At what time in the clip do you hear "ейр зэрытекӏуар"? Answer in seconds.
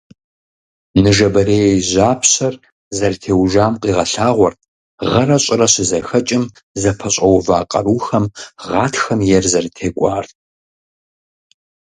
9.35-10.25